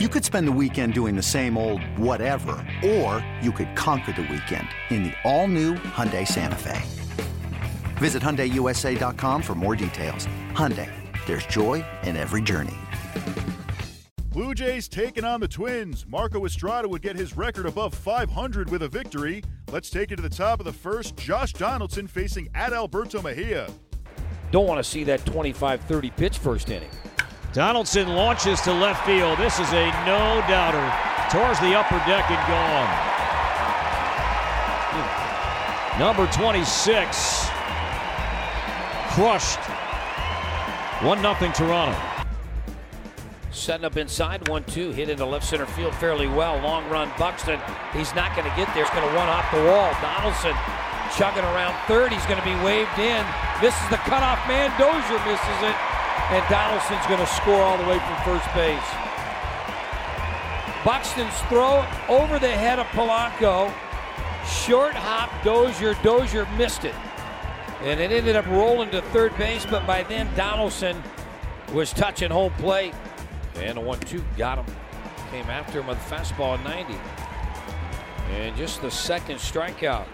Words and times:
You 0.00 0.08
could 0.08 0.24
spend 0.24 0.48
the 0.48 0.58
weekend 0.60 0.92
doing 0.92 1.14
the 1.14 1.22
same 1.22 1.56
old 1.56 1.80
whatever, 1.96 2.56
or 2.84 3.24
you 3.40 3.52
could 3.52 3.76
conquer 3.76 4.10
the 4.10 4.22
weekend 4.22 4.66
in 4.90 5.04
the 5.04 5.12
all-new 5.22 5.74
Hyundai 5.74 6.26
Santa 6.26 6.56
Fe. 6.56 6.82
Visit 7.98 8.20
HyundaiUSA.com 8.20 9.40
for 9.40 9.54
more 9.54 9.76
details. 9.76 10.26
Hyundai, 10.50 10.90
there's 11.26 11.46
joy 11.46 11.84
in 12.02 12.16
every 12.16 12.42
journey. 12.42 12.74
Blue 14.30 14.52
Jays 14.52 14.88
taking 14.88 15.22
on 15.22 15.38
the 15.38 15.46
Twins. 15.46 16.04
Marco 16.08 16.44
Estrada 16.44 16.88
would 16.88 17.00
get 17.00 17.14
his 17.14 17.36
record 17.36 17.66
above 17.66 17.94
500 17.94 18.70
with 18.70 18.82
a 18.82 18.88
victory. 18.88 19.44
Let's 19.70 19.90
take 19.90 20.10
it 20.10 20.16
to 20.16 20.22
the 20.22 20.28
top 20.28 20.58
of 20.58 20.66
the 20.66 20.72
first. 20.72 21.16
Josh 21.16 21.52
Donaldson 21.52 22.08
facing 22.08 22.48
Adalberto 22.48 23.22
Mejia. 23.22 23.70
Don't 24.50 24.66
want 24.66 24.84
to 24.84 24.90
see 24.90 25.04
that 25.04 25.20
25-30 25.20 26.16
pitch 26.16 26.38
first 26.38 26.68
inning. 26.68 26.90
Donaldson 27.54 28.08
launches 28.08 28.60
to 28.62 28.72
left 28.72 29.06
field. 29.06 29.38
This 29.38 29.60
is 29.60 29.72
a 29.72 29.86
no 30.04 30.42
doubter. 30.50 30.82
Towards 31.30 31.60
the 31.60 31.78
upper 31.78 31.98
deck 31.98 32.28
and 32.28 32.42
gone. 32.50 32.90
Number 36.00 36.26
26. 36.32 37.46
Crushed. 39.14 39.60
1 41.06 41.20
0 41.20 41.52
Toronto. 41.54 41.96
Setting 43.52 43.84
up 43.84 43.96
inside, 43.98 44.48
1 44.48 44.64
2, 44.64 44.90
hit 44.90 45.08
into 45.08 45.24
left 45.24 45.46
center 45.46 45.66
field 45.66 45.94
fairly 45.94 46.26
well. 46.26 46.56
Long 46.58 46.90
run, 46.90 47.08
Buxton. 47.16 47.60
He's 47.92 48.12
not 48.16 48.34
going 48.34 48.50
to 48.50 48.56
get 48.56 48.66
there. 48.74 48.82
He's 48.82 48.92
going 48.92 49.08
to 49.08 49.14
run 49.14 49.28
off 49.28 49.48
the 49.52 49.62
wall. 49.62 49.94
Donaldson 50.02 50.56
chugging 51.16 51.44
around 51.44 51.76
third. 51.86 52.12
He's 52.12 52.26
going 52.26 52.40
to 52.40 52.44
be 52.44 52.56
waved 52.64 52.98
in. 52.98 53.24
Misses 53.62 53.88
the 53.90 53.98
cutoff 53.98 54.42
man. 54.48 54.76
Dozier 54.76 55.24
misses 55.24 55.62
it 55.62 55.93
and 56.30 56.44
Donaldson's 56.48 57.06
going 57.06 57.20
to 57.20 57.26
score 57.26 57.60
all 57.60 57.76
the 57.76 57.84
way 57.84 57.98
from 57.98 58.16
first 58.24 58.52
base. 58.54 59.04
Buxton's 60.84 61.38
throw 61.48 61.84
over 62.08 62.38
the 62.38 62.48
head 62.48 62.78
of 62.78 62.86
Polanco. 62.88 63.72
Short 64.46 64.92
hop 64.92 65.30
Dozier. 65.42 65.94
Dozier 66.02 66.46
missed 66.58 66.84
it. 66.84 66.94
And 67.82 68.00
it 68.00 68.10
ended 68.10 68.36
up 68.36 68.46
rolling 68.46 68.90
to 68.90 69.00
third 69.02 69.36
base, 69.36 69.66
but 69.66 69.86
by 69.86 70.02
then 70.02 70.28
Donaldson 70.36 71.02
was 71.72 71.92
touching 71.92 72.30
home 72.30 72.52
plate. 72.54 72.94
And 73.56 73.78
a 73.78 73.80
1 73.80 74.00
2 74.00 74.22
got 74.36 74.58
him. 74.58 74.66
Came 75.30 75.46
after 75.46 75.80
him 75.80 75.86
with 75.86 75.98
a 75.98 76.14
fastball 76.14 76.62
90. 76.64 76.94
And 78.32 78.56
just 78.56 78.82
the 78.82 78.90
second 78.90 79.36
strikeout 79.36 80.06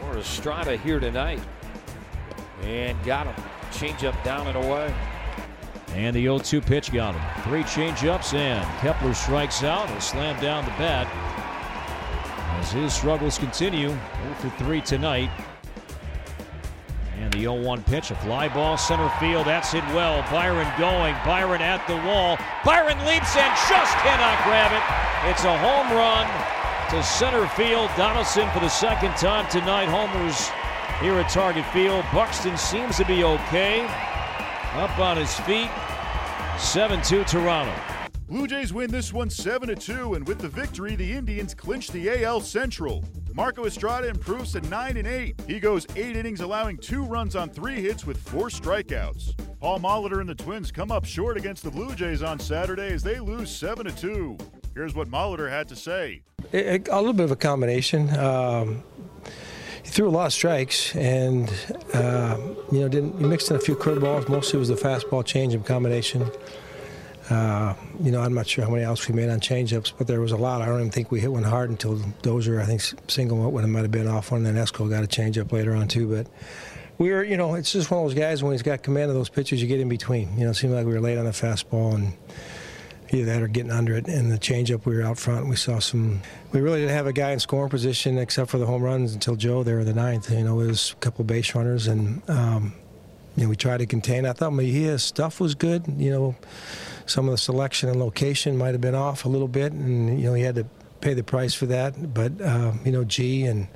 for 0.00 0.18
Estrada 0.18 0.76
here 0.76 1.00
tonight. 1.00 1.40
And 2.62 3.02
got 3.04 3.26
him. 3.26 3.53
Changeup 3.74 4.22
down 4.24 4.46
and 4.46 4.56
away. 4.56 4.94
And 5.94 6.14
the 6.14 6.22
0 6.22 6.38
2 6.38 6.60
pitch 6.60 6.92
got 6.92 7.14
him. 7.14 7.44
Three 7.44 7.62
changeups, 7.62 8.34
and 8.34 8.64
Kepler 8.80 9.14
strikes 9.14 9.62
out. 9.62 9.88
He'll 9.90 10.00
slam 10.00 10.40
down 10.40 10.64
the 10.64 10.72
bat 10.72 11.06
as 12.58 12.72
his 12.72 12.92
struggles 12.94 13.38
continue. 13.38 13.88
0 13.88 13.98
for 14.38 14.50
3 14.50 14.80
tonight. 14.80 15.30
And 17.20 17.32
the 17.32 17.40
0 17.40 17.62
1 17.62 17.82
pitch, 17.84 18.10
a 18.10 18.16
fly 18.16 18.48
ball 18.48 18.76
center 18.76 19.08
field. 19.20 19.46
That's 19.46 19.70
hit 19.70 19.84
well. 19.88 20.22
Byron 20.30 20.66
going. 20.78 21.14
Byron 21.24 21.62
at 21.62 21.86
the 21.86 21.96
wall. 22.08 22.38
Byron 22.64 22.98
leaps 23.06 23.36
and 23.36 23.54
just 23.68 23.94
cannot 24.02 24.42
grab 24.44 24.72
it. 24.72 25.30
It's 25.30 25.44
a 25.44 25.56
home 25.58 25.96
run 25.96 26.26
to 26.90 27.02
center 27.02 27.46
field. 27.48 27.90
Donaldson 27.96 28.50
for 28.50 28.60
the 28.60 28.68
second 28.68 29.14
time 29.16 29.48
tonight. 29.48 29.86
Homers 29.86 30.50
here 31.00 31.14
at 31.14 31.30
Target 31.30 31.66
Field. 31.66 32.04
Buxton 32.12 32.56
seems 32.56 32.96
to 32.96 33.04
be 33.04 33.24
okay. 33.24 33.84
Up 34.74 34.98
on 34.98 35.16
his 35.16 35.34
feet. 35.40 35.70
7 36.58 37.02
2 37.02 37.24
Toronto. 37.24 37.74
Blue 38.28 38.46
Jays 38.46 38.72
win 38.72 38.90
this 38.90 39.12
one 39.12 39.28
7 39.28 39.76
2, 39.76 40.14
and 40.14 40.26
with 40.26 40.38
the 40.38 40.48
victory, 40.48 40.96
the 40.96 41.12
Indians 41.12 41.54
clinch 41.54 41.90
the 41.90 42.24
AL 42.24 42.40
Central. 42.40 43.04
Marco 43.34 43.66
Estrada 43.66 44.08
improves 44.08 44.52
to 44.52 44.60
9 44.62 44.96
and 44.96 45.06
8. 45.06 45.40
He 45.46 45.60
goes 45.60 45.86
8 45.94 46.16
innings, 46.16 46.40
allowing 46.40 46.78
two 46.78 47.04
runs 47.04 47.36
on 47.36 47.50
three 47.50 47.82
hits 47.82 48.06
with 48.06 48.16
four 48.16 48.48
strikeouts. 48.48 49.34
Paul 49.60 49.80
Molitor 49.80 50.20
and 50.20 50.28
the 50.28 50.34
Twins 50.34 50.70
come 50.70 50.90
up 50.90 51.04
short 51.04 51.36
against 51.36 51.64
the 51.64 51.70
Blue 51.70 51.94
Jays 51.94 52.22
on 52.22 52.38
Saturday 52.38 52.92
as 52.92 53.02
they 53.02 53.20
lose 53.20 53.50
7 53.54 53.86
2. 53.94 54.38
Here's 54.74 54.94
what 54.94 55.08
Molitor 55.08 55.50
had 55.50 55.68
to 55.68 55.76
say. 55.76 56.22
A, 56.52 56.76
a 56.90 56.96
little 56.98 57.12
bit 57.12 57.24
of 57.24 57.30
a 57.30 57.36
combination. 57.36 58.16
Um, 58.16 58.82
he 59.84 59.90
threw 59.90 60.08
a 60.08 60.10
lot 60.10 60.26
of 60.26 60.32
strikes, 60.32 60.96
and 60.96 61.52
uh, 61.92 62.38
you 62.72 62.80
know, 62.80 62.88
didn't 62.88 63.18
he 63.18 63.24
mixed 63.24 63.50
in 63.50 63.56
a 63.56 63.60
few 63.60 63.76
curveballs. 63.76 64.28
Mostly 64.28 64.58
was 64.58 64.68
the 64.68 64.74
fastball 64.74 65.22
changeup 65.22 65.66
combination. 65.66 66.30
Uh, 67.30 67.74
you 68.02 68.10
know, 68.10 68.20
I'm 68.20 68.34
not 68.34 68.46
sure 68.46 68.64
how 68.64 68.70
many 68.70 68.84
outs 68.84 69.08
we 69.08 69.14
made 69.14 69.30
on 69.30 69.40
changeups, 69.40 69.92
but 69.96 70.06
there 70.06 70.20
was 70.20 70.32
a 70.32 70.36
lot. 70.36 70.60
I 70.60 70.66
don't 70.66 70.80
even 70.80 70.90
think 70.90 71.10
we 71.10 71.20
hit 71.20 71.32
one 71.32 71.42
hard 71.42 71.70
until 71.70 71.98
Dozier. 72.22 72.60
I 72.60 72.64
think 72.64 72.82
single 73.08 73.46
it 73.58 73.66
might 73.66 73.82
have 73.82 73.90
been 73.90 74.08
off 74.08 74.32
one, 74.32 74.42
then 74.42 74.56
Esco 74.56 74.88
got 74.90 75.04
a 75.04 75.06
changeup 75.06 75.52
later 75.52 75.74
on 75.74 75.88
too. 75.88 76.08
But 76.08 76.26
we 76.98 77.10
were, 77.10 77.24
you 77.24 77.36
know, 77.36 77.54
it's 77.54 77.72
just 77.72 77.90
one 77.90 78.00
of 78.00 78.06
those 78.06 78.18
guys 78.18 78.42
when 78.42 78.52
he's 78.52 78.62
got 78.62 78.82
command 78.82 79.10
of 79.10 79.16
those 79.16 79.28
pitches, 79.28 79.60
you 79.60 79.68
get 79.68 79.80
in 79.80 79.88
between. 79.88 80.36
You 80.36 80.44
know, 80.44 80.50
it 80.50 80.54
seemed 80.54 80.74
like 80.74 80.86
we 80.86 80.92
were 80.92 81.00
late 81.00 81.18
on 81.18 81.24
the 81.24 81.30
fastball 81.30 81.94
and 81.94 82.12
either 83.10 83.24
that 83.26 83.42
or 83.42 83.48
getting 83.48 83.70
under 83.70 83.94
it. 83.94 84.08
And 84.08 84.30
the 84.30 84.38
changeup, 84.38 84.86
we 84.86 84.96
were 84.96 85.02
out 85.02 85.18
front. 85.18 85.48
We 85.48 85.56
saw 85.56 85.78
some. 85.78 86.22
We 86.52 86.60
really 86.60 86.80
didn't 86.80 86.94
have 86.94 87.06
a 87.06 87.12
guy 87.12 87.32
in 87.32 87.40
scoring 87.40 87.70
position 87.70 88.18
except 88.18 88.50
for 88.50 88.58
the 88.58 88.66
home 88.66 88.82
runs 88.82 89.14
until 89.14 89.36
Joe 89.36 89.62
there 89.62 89.80
in 89.80 89.86
the 89.86 89.94
ninth. 89.94 90.30
You 90.30 90.44
know, 90.44 90.60
it 90.60 90.66
was 90.66 90.92
a 90.92 90.96
couple 90.96 91.24
base 91.24 91.54
runners, 91.54 91.86
and 91.86 92.28
um, 92.28 92.74
you 93.36 93.44
know 93.44 93.50
we 93.50 93.56
tried 93.56 93.78
to 93.78 93.86
contain. 93.86 94.26
I 94.26 94.32
thought 94.32 94.52
Mejia's 94.52 95.02
stuff 95.02 95.40
was 95.40 95.54
good. 95.54 95.84
You 95.96 96.10
know, 96.10 96.36
some 97.06 97.26
of 97.26 97.32
the 97.32 97.38
selection 97.38 97.88
and 97.88 98.00
location 98.00 98.56
might 98.56 98.72
have 98.72 98.80
been 98.80 98.94
off 98.94 99.24
a 99.24 99.28
little 99.28 99.48
bit, 99.48 99.72
and 99.72 100.18
you 100.20 100.26
know 100.26 100.34
he 100.34 100.42
had 100.42 100.54
to 100.56 100.66
pay 101.00 101.14
the 101.14 101.24
price 101.24 101.54
for 101.54 101.66
that. 101.66 102.14
But 102.14 102.40
uh, 102.40 102.72
you 102.84 102.92
know, 102.92 103.04
G 103.04 103.44
and. 103.44 103.68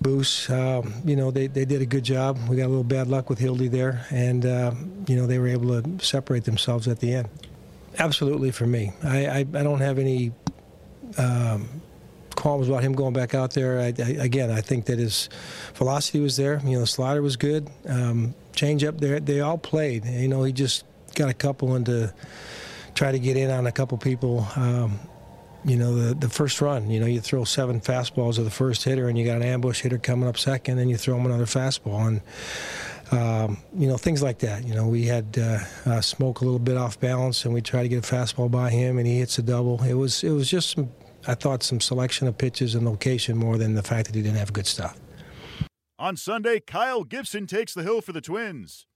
Boos, 0.00 0.48
um, 0.48 0.94
you 1.04 1.16
know, 1.16 1.32
they, 1.32 1.48
they 1.48 1.64
did 1.64 1.82
a 1.82 1.84
good 1.84 2.04
job. 2.04 2.38
We 2.48 2.56
got 2.56 2.66
a 2.66 2.68
little 2.68 2.84
bad 2.84 3.08
luck 3.08 3.28
with 3.28 3.40
Hildy 3.40 3.66
there, 3.66 4.06
and, 4.10 4.46
uh, 4.46 4.72
you 5.08 5.16
know, 5.16 5.26
they 5.26 5.40
were 5.40 5.48
able 5.48 5.82
to 5.82 6.04
separate 6.04 6.44
themselves 6.44 6.86
at 6.86 7.00
the 7.00 7.14
end. 7.14 7.28
Absolutely 7.98 8.50
for 8.52 8.66
me. 8.66 8.92
I, 9.02 9.26
I, 9.26 9.38
I 9.38 9.62
don't 9.62 9.80
have 9.80 9.98
any 9.98 10.32
um, 11.16 11.68
qualms 12.36 12.68
about 12.68 12.82
him 12.82 12.92
going 12.92 13.12
back 13.12 13.34
out 13.34 13.52
there. 13.52 13.80
I, 13.80 13.86
I, 13.86 14.10
again, 14.20 14.50
I 14.50 14.60
think 14.60 14.86
that 14.86 14.98
his 14.98 15.28
velocity 15.74 16.20
was 16.20 16.36
there. 16.36 16.60
You 16.64 16.74
know, 16.74 16.80
the 16.80 16.86
slider 16.86 17.22
was 17.22 17.36
good. 17.36 17.68
Um, 17.88 18.34
change 18.54 18.84
up 18.84 18.98
there, 18.98 19.18
they 19.18 19.40
all 19.40 19.58
played. 19.58 20.04
You 20.04 20.28
know, 20.28 20.44
he 20.44 20.52
just 20.52 20.84
got 21.14 21.28
a 21.28 21.34
couple 21.34 21.74
into 21.74 22.12
try 22.94 23.12
to 23.12 23.18
get 23.18 23.36
in 23.36 23.50
on 23.50 23.66
a 23.66 23.72
couple 23.72 23.98
people. 23.98 24.46
Um, 24.56 25.00
you 25.64 25.76
know, 25.76 25.94
the, 25.94 26.14
the 26.14 26.28
first 26.28 26.60
run, 26.60 26.88
you 26.88 27.00
know, 27.00 27.06
you 27.06 27.20
throw 27.20 27.42
seven 27.44 27.80
fastballs 27.80 28.36
to 28.36 28.44
the 28.44 28.50
first 28.50 28.84
hitter 28.84 29.08
and 29.08 29.18
you 29.18 29.24
got 29.24 29.36
an 29.36 29.42
ambush 29.42 29.80
hitter 29.80 29.98
coming 29.98 30.28
up 30.28 30.38
second, 30.38 30.78
and 30.78 30.88
you 30.88 30.96
throw 30.96 31.16
him 31.16 31.26
another 31.26 31.46
fastball. 31.46 32.06
And 32.06 32.20
um, 33.10 33.58
you 33.74 33.88
know, 33.88 33.96
things 33.96 34.22
like 34.22 34.38
that. 34.40 34.64
You 34.66 34.74
know, 34.74 34.86
we 34.86 35.04
had 35.04 35.36
uh, 35.38 35.58
uh, 35.86 36.00
Smoak 36.00 36.40
a 36.40 36.44
little 36.44 36.58
bit 36.58 36.76
off 36.76 36.98
balance, 37.00 37.44
and 37.44 37.54
we 37.54 37.62
tried 37.62 37.82
to 37.82 37.88
get 37.88 37.98
a 37.98 38.14
fastball 38.14 38.50
by 38.50 38.70
him, 38.70 38.98
and 38.98 39.06
he 39.06 39.18
hits 39.18 39.38
a 39.38 39.42
double. 39.42 39.82
It 39.82 39.94
was 39.94 40.24
it 40.24 40.30
was 40.30 40.50
just 40.50 40.70
some, 40.70 40.90
I 41.26 41.34
thought 41.34 41.62
some 41.62 41.80
selection 41.80 42.26
of 42.28 42.36
pitches 42.36 42.74
and 42.74 42.84
location 42.84 43.36
more 43.36 43.58
than 43.58 43.74
the 43.74 43.82
fact 43.82 44.06
that 44.06 44.14
he 44.14 44.22
didn't 44.22 44.38
have 44.38 44.52
good 44.52 44.66
stuff. 44.66 44.98
On 45.98 46.16
Sunday, 46.16 46.60
Kyle 46.60 47.02
Gibson 47.02 47.46
takes 47.46 47.74
the 47.74 47.82
hill 47.82 48.00
for 48.00 48.12
the 48.12 48.20
Twins. 48.20 48.86